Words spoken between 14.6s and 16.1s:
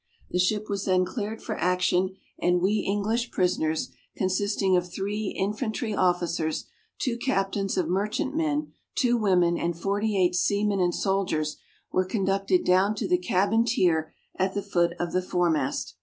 foot of the fore mast.